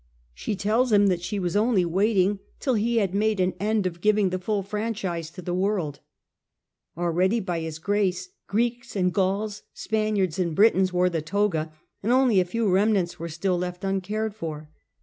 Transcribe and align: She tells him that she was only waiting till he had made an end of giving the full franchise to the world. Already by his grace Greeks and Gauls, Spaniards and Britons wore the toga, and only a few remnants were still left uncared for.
She 0.33 0.55
tells 0.55 0.91
him 0.91 1.05
that 1.09 1.21
she 1.21 1.37
was 1.37 1.55
only 1.55 1.85
waiting 1.85 2.39
till 2.59 2.73
he 2.73 2.97
had 2.97 3.13
made 3.13 3.39
an 3.39 3.53
end 3.59 3.85
of 3.85 4.01
giving 4.01 4.31
the 4.31 4.39
full 4.39 4.63
franchise 4.63 5.29
to 5.29 5.43
the 5.43 5.53
world. 5.53 5.99
Already 6.97 7.39
by 7.39 7.59
his 7.59 7.77
grace 7.77 8.29
Greeks 8.47 8.95
and 8.95 9.13
Gauls, 9.13 9.61
Spaniards 9.75 10.39
and 10.39 10.55
Britons 10.55 10.91
wore 10.91 11.11
the 11.11 11.21
toga, 11.21 11.71
and 12.01 12.11
only 12.11 12.39
a 12.39 12.45
few 12.45 12.67
remnants 12.67 13.19
were 13.19 13.29
still 13.29 13.59
left 13.59 13.83
uncared 13.83 14.33
for. 14.33 14.71